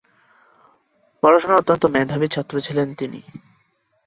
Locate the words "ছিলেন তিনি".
2.59-3.19